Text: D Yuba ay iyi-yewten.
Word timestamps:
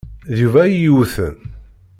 D 0.35 0.37
Yuba 0.41 0.59
ay 0.63 0.73
iyi-yewten. 0.75 1.35